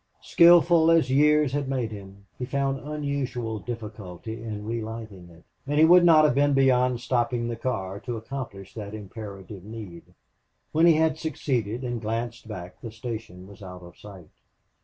[0.23, 5.85] Skilful as years had made him, he found unusual difficulty in relighting it, and he
[5.85, 10.05] would not have been beyond stopping the car to accomplish that imperative need.
[10.71, 14.31] When he had succeeded and glanced back the station was out of sight.